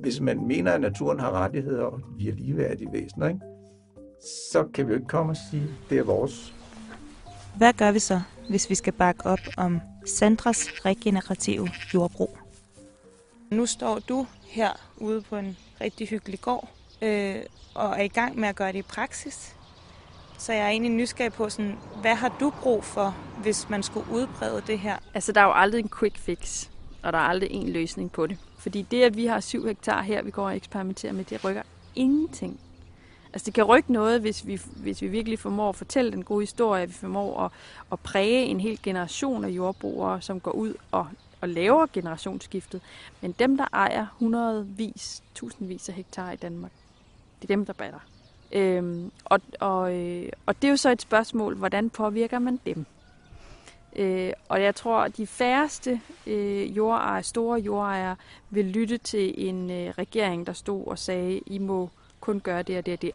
[0.00, 3.40] hvis man mener, at naturen har rettigheder, og vi er ligeværdige væsener, ikke?
[4.52, 6.54] Så kan vi jo ikke komme og sige, at det er vores.
[7.56, 12.38] Hvad gør vi så, hvis vi skal bakke op om Sandras regenerative jordbrug?
[13.50, 16.68] Nu står du her ude på en rigtig hyggelig gård,
[17.02, 17.36] øh,
[17.74, 19.54] og er i gang med at gøre det i praksis.
[20.38, 24.10] Så jeg er egentlig nysgerrig på, sådan, hvad har du brug for, hvis man skulle
[24.10, 24.96] udbrede det her?
[25.14, 26.68] Altså, der er jo aldrig en quick fix,
[27.02, 28.38] og der er aldrig en løsning på det.
[28.58, 31.62] Fordi det, at vi har 7 hektar her, vi går og eksperimenterer med, det rykker
[31.94, 32.60] ingenting.
[33.32, 36.42] Altså, det kan rykke noget, hvis vi, hvis vi virkelig formår at fortælle den gode
[36.42, 37.52] historie, vi formår at,
[37.92, 41.06] at præge en hel generation af jordbrugere, som går ud og,
[41.40, 42.80] og laver generationsskiftet.
[43.20, 46.72] Men dem, der ejer hundredvis, tusindvis af hektar i Danmark,
[47.42, 48.00] det er dem, der batter.
[48.52, 52.86] Øhm, og, og, øh, og det er jo så et spørgsmål, hvordan påvirker man dem?
[53.96, 58.16] Øh, og jeg tror, at de færreste øh, jordejere, store jordejere
[58.50, 62.78] vil lytte til en øh, regering, der stod og sagde, I må kun gøre det
[62.78, 63.12] og det og det.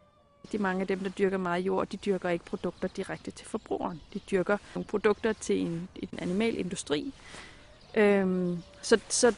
[0.52, 4.02] De mange af dem, der dyrker meget jord, de dyrker ikke produkter direkte til forbrugeren.
[4.14, 7.14] De dyrker nogle produkter til en, en animal industri.
[7.96, 9.36] Øhm, så, så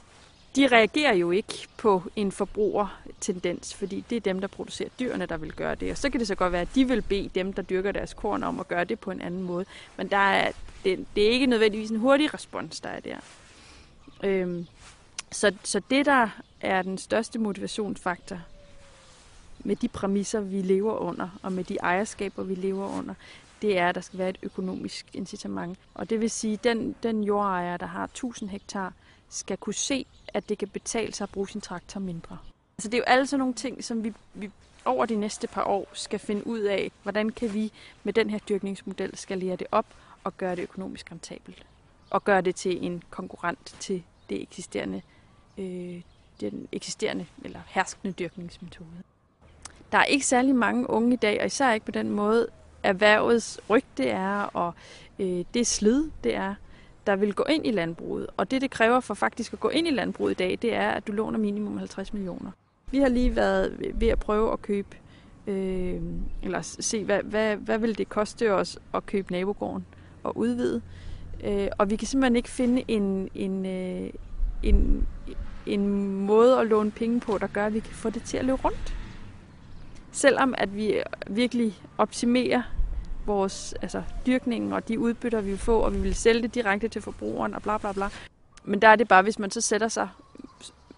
[0.56, 5.38] de reagerer jo ikke på en forbrugertendens, fordi det er dem, der producerer dyrene, der
[5.38, 5.92] vil gøre det.
[5.92, 8.14] Og så kan det så godt være, at de vil bede dem, der dyrker deres
[8.14, 9.66] korn om at gøre det på en anden måde.
[9.98, 10.52] Men der er,
[10.84, 13.18] det, det er ikke nødvendigvis en hurtig respons, der er der.
[14.24, 14.68] Øhm,
[15.32, 16.30] så, så det, der
[16.62, 18.40] er den største motivationsfaktor
[19.66, 23.14] med de præmisser, vi lever under, og med de ejerskaber, vi lever under,
[23.62, 25.78] det er, at der skal være et økonomisk incitament.
[25.94, 28.94] Og det vil sige, at den, den jordejer, der har 1000 hektar,
[29.30, 32.38] skal kunne se, at det kan betale sig at bruge sin traktor mindre.
[32.78, 34.52] Altså det er jo alle sådan nogle ting, som vi, vi
[34.86, 37.72] over de næste par år skal finde ud af, hvordan kan vi
[38.04, 39.86] med den her dyrkningsmodel skalere det op
[40.24, 41.66] og gøre det økonomisk rentabelt.
[42.10, 45.02] Og gøre det til en konkurrent til det eksisterende,
[45.58, 46.02] øh,
[46.40, 49.04] den eksisterende eller herskende dyrkningsmetode.
[49.92, 52.48] Der er ikke særlig mange unge i dag, og især ikke på den måde,
[52.84, 54.74] erhvervets rygte er, og
[55.20, 56.56] øh, det slid, det er,
[57.08, 58.28] der vil gå ind i landbruget.
[58.38, 60.90] Og det, det kræver for faktisk at gå ind i landbruget i dag, det er,
[60.90, 62.52] at du låner minimum 50 millioner.
[62.92, 64.98] Vi har lige været ved at prøve at købe,
[65.48, 66.02] øh,
[66.44, 69.86] eller se, hvad, hvad, hvad vil det koste os at købe nabogården
[70.24, 70.82] og udvide.
[71.44, 74.10] Øh, og vi kan simpelthen ikke finde en, en, øh,
[74.64, 75.08] en,
[75.66, 78.46] en måde at låne penge på, der gør, at vi kan få det til at
[78.46, 78.96] løbe rundt.
[80.16, 82.62] Selvom at vi virkelig optimerer
[83.26, 86.88] vores altså, dyrkningen og de udbytter, vi vil få, og vi vil sælge det direkte
[86.88, 88.10] til forbrugeren og bla bla bla.
[88.64, 90.10] Men der er det bare, hvis man så sætter sig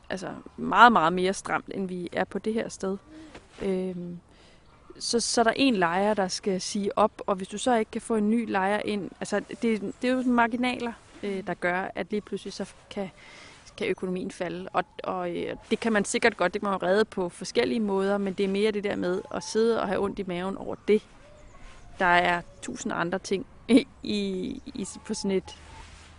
[0.09, 0.27] altså,
[0.57, 2.97] meget, meget mere stramt, end vi er på det her sted.
[3.61, 4.19] Øhm,
[4.99, 7.91] så, så er der en lejer, der skal sige op, og hvis du så ikke
[7.91, 11.91] kan få en ny lejer ind, altså det, det er jo marginaler, øh, der gør,
[11.95, 13.09] at lige pludselig så kan,
[13.77, 14.69] kan økonomien falde.
[14.73, 18.17] Og, og øh, det kan man sikkert godt, det kan man redde på forskellige måder,
[18.17, 20.75] men det er mere det der med at sidde og have ondt i maven over
[20.87, 21.01] det.
[21.99, 25.57] Der er tusind andre ting i, i, på sådan et,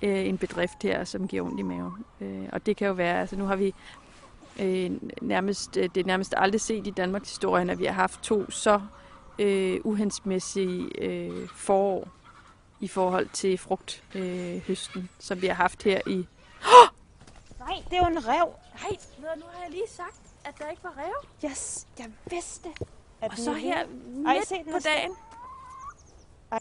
[0.03, 2.05] øh, en bedrift her, som giver ondt i maven.
[2.21, 3.75] Øh, og det kan jo være, altså nu har vi
[4.61, 4.91] øh,
[5.23, 8.51] nærmest, øh, det er nærmest aldrig set i Danmarks historie, at vi har haft to
[8.51, 8.81] så
[9.39, 12.09] øh, uhensmæssige øh, forår
[12.81, 16.27] i forhold til frugthøsten, øh, som vi har haft her i...
[16.65, 16.98] Oh!
[17.69, 18.55] Nej, det er jo en rev.
[19.19, 21.51] Nej, nu har jeg lige sagt, at der ikke var rev.
[21.51, 22.69] Yes, jeg vidste.
[23.21, 25.17] At og så her midt Ej, se, på dagen.
[26.53, 26.59] Ej,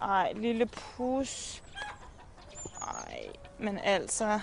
[0.00, 1.62] ej, lille pus.
[2.82, 4.40] Ej, men altså...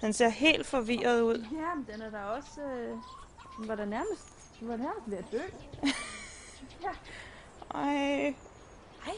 [0.00, 1.46] Den ser helt forvirret ud.
[1.52, 2.60] Ja, men den er da også...
[2.60, 2.96] Øh,
[3.58, 4.24] den var da nærmest,
[4.60, 5.40] den var nærmest ved at dø.
[6.82, 6.90] ja.
[7.74, 8.34] Ej.
[9.06, 9.14] Ej.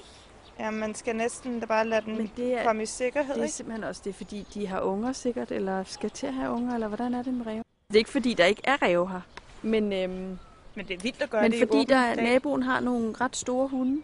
[0.58, 3.48] Ja, man skal næsten bare lade den men det er, komme i sikkerhed, Det er
[3.48, 6.88] simpelthen også det, fordi de har unger sikkert, eller skal til at have unger, eller
[6.88, 7.64] hvordan er det med ræve?
[7.88, 9.20] Det er ikke fordi, der ikke er ræve her,
[9.62, 9.92] men...
[9.92, 10.38] Øhm,
[10.76, 13.68] men det er vildt at gøre men det fordi der, naboen har nogle ret store
[13.68, 14.02] hunde,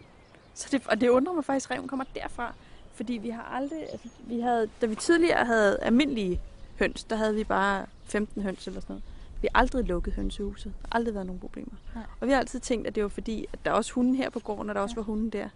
[0.53, 2.53] så det, og det undrer mig faktisk, at reven kommer derfra.
[2.93, 6.41] Fordi vi har aldrig, altså, vi havde, da vi tidligere havde almindelige
[6.79, 9.03] høns, der havde vi bare 15 høns eller sådan noget.
[9.41, 10.73] Vi har aldrig lukket hønsehuset.
[10.81, 11.73] Der har aldrig været nogen problemer.
[11.95, 12.03] Nej.
[12.19, 14.29] Og vi har altid tænkt, at det var fordi, at der er også hunde her
[14.29, 15.49] på gården, og der også var hunde der.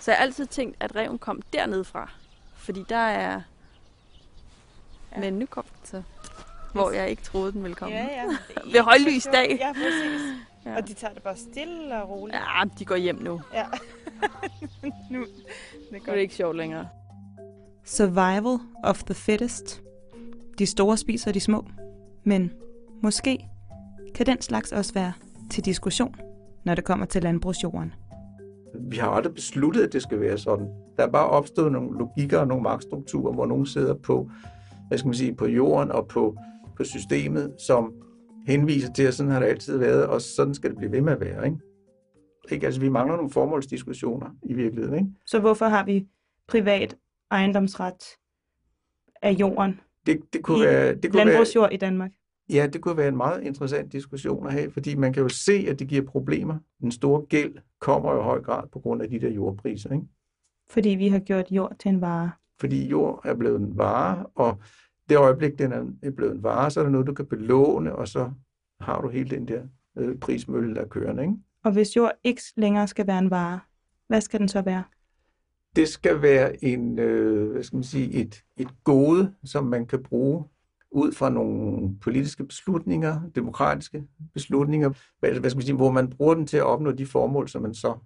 [0.00, 2.10] Så jeg har altid tænkt, at reven kom dernede fra.
[2.56, 3.40] Fordi der er...
[5.12, 5.20] Ja.
[5.20, 6.02] Men nu kom den så.
[6.72, 7.96] Hvor jeg ikke troede, den ville komme.
[7.96, 8.24] Ja, ja.
[8.72, 9.56] Ved højlys dag.
[9.60, 10.20] Ja, præcis.
[10.64, 10.76] Ja.
[10.76, 12.38] Og de tager det bare stille og roligt.
[12.38, 13.40] Ja, de går hjem nu.
[13.54, 13.66] Ja.
[15.10, 15.26] nu,
[15.90, 16.12] det, går.
[16.12, 16.88] det er ikke sjovt længere.
[17.84, 19.82] Survival of the fittest.
[20.58, 21.64] De store spiser de små.
[22.24, 22.52] Men
[23.02, 23.48] måske
[24.14, 25.12] kan den slags også være
[25.50, 26.14] til diskussion,
[26.64, 27.94] når det kommer til landbrugsjorden.
[28.74, 30.66] Vi har aldrig besluttet, at det skal være sådan.
[30.96, 34.30] Der er bare opstået nogle logikker og nogle magtstrukturer, hvor nogen sidder på,
[34.88, 36.36] hvad skal man sige, på jorden og på,
[36.76, 37.92] på systemet, som
[38.46, 41.12] henviser til, at sådan har det altid været, og sådan skal det blive ved med
[41.12, 41.44] at være.
[41.44, 41.58] Ikke?
[42.50, 42.66] Ikke?
[42.66, 44.98] Altså, vi mangler nogle formålsdiskussioner i virkeligheden.
[44.98, 45.10] Ikke?
[45.26, 46.06] Så hvorfor har vi
[46.48, 46.96] privat
[47.30, 48.04] ejendomsret
[49.22, 52.10] af jorden det, det kunne i være, det kunne landbrugsjord være, i Danmark?
[52.50, 55.66] Ja, det kunne være en meget interessant diskussion at have, fordi man kan jo se,
[55.68, 56.58] at det giver problemer.
[56.80, 59.92] Den store gæld kommer jo i høj grad på grund af de der jordpriser.
[59.92, 60.06] Ikke?
[60.70, 62.30] Fordi vi har gjort jord til en vare.
[62.60, 64.60] Fordi jord er blevet en vare, og
[65.08, 68.08] det øjeblik, den er blevet en vare, så er der noget, du kan belåne, og
[68.08, 68.30] så
[68.80, 69.62] har du hele den der
[69.98, 71.22] øh, prismølle, der er kørende.
[71.22, 71.34] Ikke?
[71.64, 73.60] Og hvis jord ikke længere skal være en vare,
[74.08, 74.84] hvad skal den så være?
[75.76, 80.02] Det skal være en, øh, hvad skal man sige, et, et gode, som man kan
[80.02, 80.44] bruge
[80.90, 86.34] ud fra nogle politiske beslutninger, demokratiske beslutninger, hvad, hvad skal man sige, hvor man bruger
[86.34, 87.98] den til at opnå de formål, som man så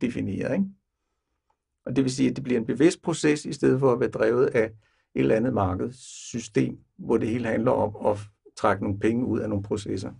[0.00, 0.52] definerer.
[0.52, 0.66] Ikke?
[1.86, 4.10] Og det vil sige, at det bliver en bevidst proces, i stedet for at være
[4.10, 4.72] drevet af et
[5.14, 8.18] eller andet markedssystem, hvor det hele handler om at
[8.56, 10.12] trække nogle penge ud af nogle processer.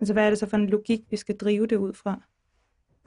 [0.00, 2.22] Altså hvad er det så for en logik, vi skal drive det ud fra?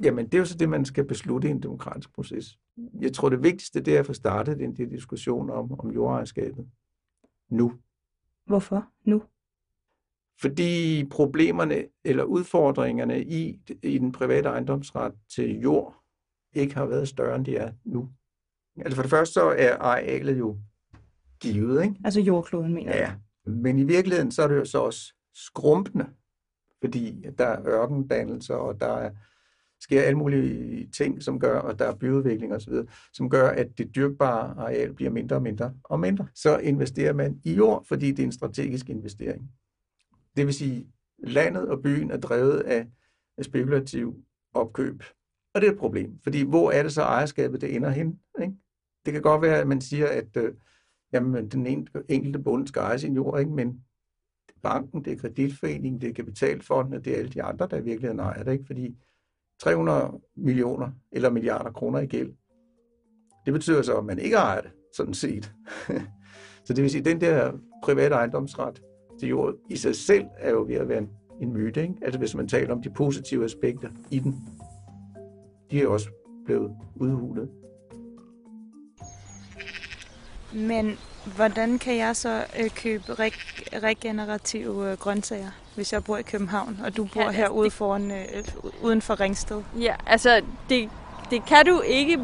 [0.04, 2.60] Jamen, det er jo så det, man skal beslutte i en demokratisk proces.
[3.00, 6.68] Jeg tror, det vigtigste det er at få startet den der diskussion om, om jordejerskabet
[7.50, 7.74] nu.
[8.48, 9.24] Hvorfor nu?
[10.42, 15.96] Fordi problemerne eller udfordringerne i, i den private ejendomsret til jord
[16.54, 18.10] ikke har været større, end de er nu.
[18.78, 20.58] Altså for det første så er arealet jo
[21.40, 21.96] givet, ikke?
[22.06, 23.14] Altså jordkloden, mener Ja,
[23.46, 26.10] men i virkeligheden så er det jo så også skrumpende,
[26.80, 29.12] fordi der er ørkendannelser, og der er
[29.82, 32.74] sker alle mulige ting, som gør, at der er byudvikling osv.,
[33.14, 36.28] som gør, at det dyrkbare areal bliver mindre og mindre og mindre.
[36.36, 39.52] Så investerer man i jord, fordi det er en strategisk investering.
[40.38, 40.88] Det vil sige,
[41.18, 42.88] landet og byen er drevet af
[43.42, 44.16] spekulativ
[44.54, 45.04] opkøb.
[45.54, 48.20] Og det er et problem, fordi hvor er det så ejerskabet, det ender hen?
[48.42, 48.54] Ikke?
[49.06, 50.54] Det kan godt være, at man siger, at øh,
[51.14, 53.52] jamen, den enkelte bonde skal eje sin jord, ikke?
[53.52, 53.82] men
[54.62, 58.44] banken, det er kreditforeningen, det er kapitalfondene, det er alle de andre, der virkelig ejer
[58.44, 58.52] det.
[58.52, 58.66] Ikke?
[58.66, 58.98] Fordi
[59.60, 62.34] 300 millioner eller milliarder kroner i gæld,
[63.46, 65.52] det betyder så, at man ikke ejer det, sådan set.
[66.66, 67.52] så det vil sige, at den der
[67.84, 68.82] private ejendomsret
[69.20, 71.10] til jord i sig selv er jo ved at være en,
[71.42, 71.82] en myte.
[71.82, 71.94] Ikke?
[72.02, 74.36] Altså hvis man taler om de positive aspekter i den,
[75.72, 76.10] de er også
[76.46, 77.50] blevet udhulet.
[80.54, 80.98] Men
[81.36, 86.80] hvordan kan jeg så øh, købe reg- regenerative øh, grøntsager, hvis jeg bor i København,
[86.84, 87.74] og du bor herude det...
[87.74, 88.44] foran, øh,
[88.82, 89.62] uden for Ringsted?
[89.80, 90.90] Ja, altså det,
[91.32, 92.20] det kan du ikke,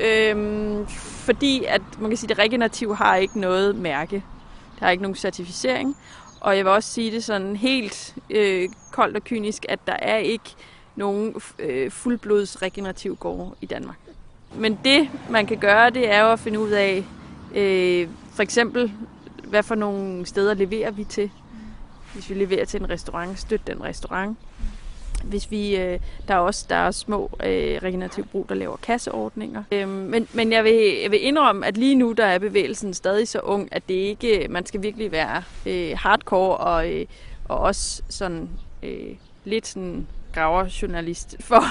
[0.00, 4.14] øh, fordi at man kan sige, at det regenerative har ikke noget mærke.
[4.14, 5.96] Det har ikke nogen certificering.
[6.40, 10.16] Og jeg vil også sige det sådan helt øh, koldt og kynisk, at der er
[10.16, 10.54] ikke
[10.96, 13.98] nogen øh, fuldblods regenerativ gårde i Danmark.
[14.54, 17.04] Men det, man kan gøre, det er jo at finde ud af,
[17.54, 18.92] øh, for eksempel,
[19.44, 21.30] hvad for nogle steder leverer vi til.
[22.14, 24.38] Hvis vi leverer til en restaurant, støt den restaurant.
[25.24, 29.62] Hvis vi, øh, der er også der er små øh, regenerativ brug, der laver kasseordninger.
[29.72, 33.28] Øhm, men men jeg, vil, jeg vil indrømme, at lige nu der er bevægelsen stadig
[33.28, 37.06] så ung, at det ikke, øh, man skal virkelig være øh, hardcore og, øh,
[37.48, 38.48] og også sådan
[38.82, 41.62] øh, lidt sådan graverjournalist for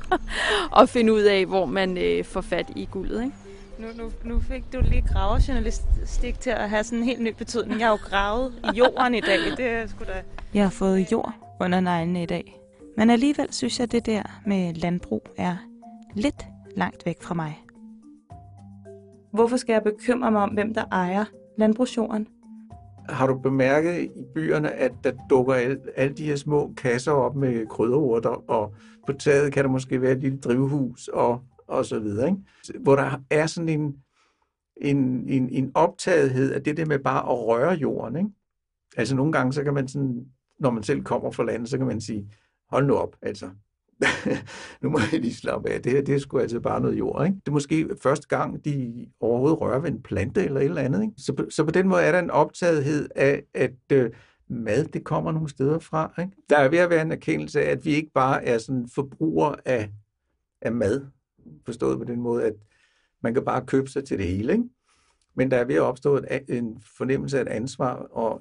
[0.82, 3.24] at finde ud af, hvor man øh, får fat i guldet.
[3.24, 3.36] Ikke?
[3.82, 7.80] Nu, nu, nu fik du lige gravejournalistik til at have sådan en helt ny betydning.
[7.80, 9.38] Jeg har jo gravet i jorden i dag.
[9.56, 10.22] Det er sgu da...
[10.54, 12.60] Jeg har fået jord under neglene i dag.
[12.96, 15.56] Men alligevel synes jeg, det der med landbrug er
[16.14, 17.62] lidt langt væk fra mig.
[19.32, 21.24] Hvorfor skal jeg bekymre mig om, hvem der ejer
[21.58, 22.28] landbrugsjorden?
[23.08, 27.36] Har du bemærket i byerne, at der dukker alle, alle de her små kasser op
[27.36, 28.74] med krydderurter, og
[29.06, 31.40] på taget kan der måske være et lille drivhus og,
[31.72, 32.80] og så videre, ikke?
[32.80, 33.96] hvor der er sådan en,
[34.76, 38.16] en, en, en optagethed af det der med bare at røre jorden.
[38.16, 38.30] Ikke?
[38.96, 40.26] Altså nogle gange, så kan man sådan,
[40.60, 42.30] når man selv kommer fra landet, så kan man sige,
[42.70, 43.50] hold nu op, altså.
[44.82, 45.82] nu må jeg lige slappe af.
[45.82, 47.26] Det her, det er sgu altså bare noget jord.
[47.26, 47.36] Ikke?
[47.36, 51.02] Det er måske første gang, de overhovedet rører ved en plante eller et eller andet.
[51.02, 51.14] Ikke?
[51.18, 54.10] Så, så på den måde er der en optagethed af, at øh,
[54.48, 56.14] mad, det kommer nogle steder fra.
[56.18, 56.32] Ikke?
[56.50, 59.56] Der er ved at være en erkendelse af, at vi ikke bare er sådan forbrugere
[59.64, 59.90] af,
[60.60, 61.06] af mad.
[61.64, 62.54] Forstået på den måde, at
[63.20, 64.52] man kan bare købe sig til det hele.
[64.52, 64.64] Ikke?
[65.34, 68.40] Men der er ved at opstå et, en fornemmelse af et ansvar og,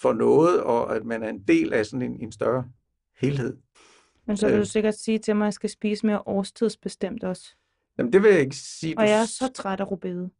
[0.00, 2.64] for noget, og at man er en del af sådan en, en større
[3.20, 3.56] helhed.
[4.26, 4.66] Men så vil du øh.
[4.66, 7.56] sikkert sige til mig, at jeg skal spise mere årstidsbestemt også.
[7.98, 8.98] Jamen, det vil jeg ikke sige.
[8.98, 10.30] Og jeg er så træt af rubede.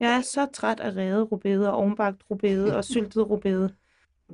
[0.00, 3.74] Jeg er så træt af revet rubede, og ovenbagt rubede, og syltet rubede.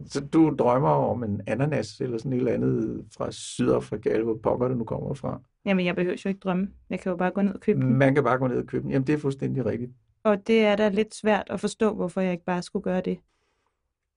[0.07, 4.39] Så du drømmer om en ananas eller sådan et eller andet fra Sydafrika, eller hvor
[4.43, 5.41] pokker det nu kommer fra?
[5.65, 6.71] Jamen, jeg behøver jo ikke drømme.
[6.91, 7.95] Jeg kan jo bare gå ned og købe den.
[7.95, 8.91] Man kan bare gå ned og købe den.
[8.91, 9.93] Jamen, det er fuldstændig rigtigt.
[10.23, 13.19] Og det er da lidt svært at forstå, hvorfor jeg ikke bare skulle gøre det.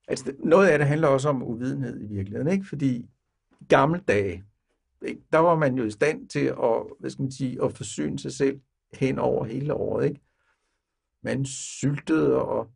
[0.07, 2.65] Altså, noget af det handler også om uvidenhed i virkeligheden, ikke?
[2.65, 3.09] Fordi
[3.61, 4.43] i gamle dage,
[5.01, 5.21] ikke?
[5.31, 8.31] der var man jo i stand til at, hvad skal man sige, at forsyne sig
[8.31, 8.59] selv
[8.93, 10.05] hen over hele året.
[10.05, 10.21] Ikke?
[11.23, 12.71] Man syltede og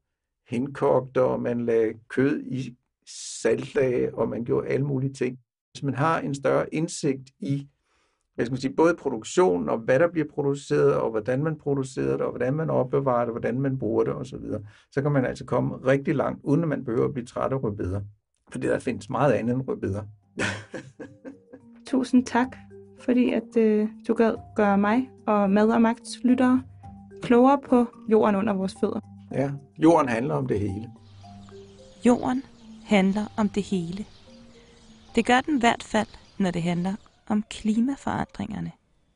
[0.48, 5.40] henkogte, og man lagde kød i saltlag, og man gjorde alle mulige ting.
[5.72, 7.68] Hvis man har en større indsigt i
[8.36, 12.12] hvad skal man sige, både produktion og hvad der bliver produceret, og hvordan man producerer
[12.12, 14.60] det, og hvordan man opbevarer det, hvordan man bruger det osv., så,
[14.92, 17.64] så kan man altså komme rigtig langt, uden at man behøver at blive træt af
[17.64, 18.02] rødbeder.
[18.52, 20.04] Fordi der findes meget andet end rødbeder.
[21.88, 22.58] Tusind tak,
[23.00, 26.64] fordi at øh, du gad gøre mig og Mad og Magts lyttere
[27.22, 29.00] klogere på jorden under vores fødder.
[29.32, 30.90] Ja, jorden handler om det hele.
[32.06, 32.44] Jorden
[32.84, 34.06] handler om det hele.
[35.16, 36.96] Det gør den i hvert fald, når det handler
[37.28, 38.72] om klimaforandringerne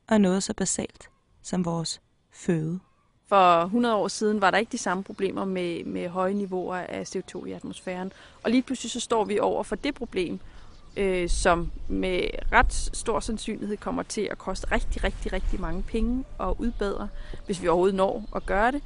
[0.08, 1.10] og noget så basalt
[1.42, 2.80] som vores føde.
[3.28, 7.16] For 100 år siden var der ikke de samme problemer med, med høje niveauer af
[7.16, 8.12] CO2 i atmosfæren.
[8.42, 10.40] Og lige pludselig så står vi over for det problem,
[10.96, 12.20] øh, som med
[12.52, 17.08] ret stor sandsynlighed kommer til at koste rigtig, rigtig, rigtig mange penge at udbedre,
[17.46, 18.82] hvis vi overhovedet når at gøre det.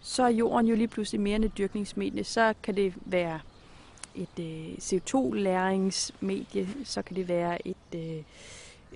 [0.00, 2.24] Så er jorden jo lige pludselig mere end et dyrkningsmedie.
[2.24, 3.40] Så kan det være
[4.16, 8.22] et øh, CO2-læringsmedie, så kan det være et øh,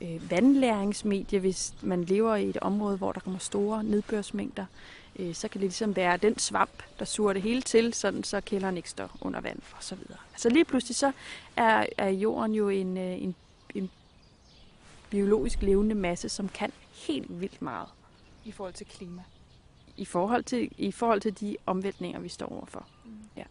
[0.03, 4.67] øh, vandlæringsmedie, hvis man lever i et område, hvor der kommer store nedbørsmængder.
[5.19, 8.41] Øh, så kan det ligesom være den svamp, der suger det hele til, sådan så
[8.41, 10.19] kælderen ikke står under vand og så videre.
[10.33, 11.13] Altså lige pludselig så
[11.57, 13.35] er, er jorden jo en, øh, en,
[13.75, 13.91] en
[15.11, 17.89] biologisk levende masse, som kan helt vildt meget
[18.45, 19.23] I forhold til klima.
[19.97, 22.87] i forhold til, i forhold til de omvæltninger, vi står overfor.
[23.05, 23.11] Mm.
[23.37, 23.43] Ja.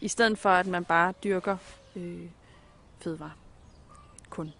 [0.00, 1.56] I stedet for, at man bare dyrker
[1.96, 2.20] øh,
[2.98, 3.38] fødevarer.
[4.30, 4.50] Kun.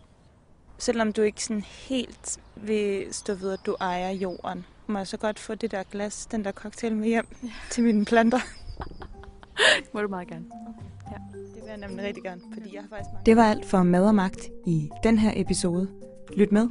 [0.78, 5.16] Selvom du ikke sådan helt vil stå ved, at du ejer jorden, må jeg så
[5.16, 7.49] godt få det der glas, den der cocktail med hjem ja.
[7.70, 8.39] til mine planter?
[9.95, 10.45] Må du meget gerne.
[11.55, 13.26] Det vil jeg nemlig rigtig gerne, fordi jeg har faktisk mange...
[13.26, 15.89] Det var alt for Mad og Magt i den her episode.
[16.37, 16.68] Lyt med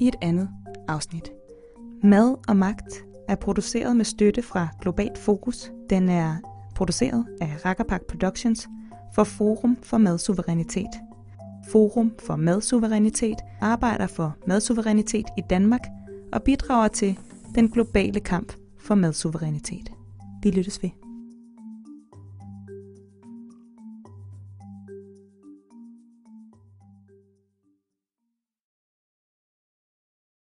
[0.00, 0.48] i et andet
[0.88, 1.30] afsnit.
[2.02, 5.72] Mad og Magt er produceret med støtte fra Globalt Fokus.
[5.90, 6.36] Den er
[6.78, 8.68] produceret af Rakkerpak Productions
[9.14, 10.90] for Forum for Madsuverænitet.
[11.68, 15.80] Forum for Madsuverænitet arbejder for madsuverænitet i Danmark
[16.32, 17.18] og bidrager til
[17.54, 19.92] den globale kamp for madsuverænitet.
[20.42, 21.07] Vi lyttes ved.